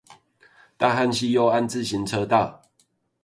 [0.77, 2.63] 大漢溪右岸自行車道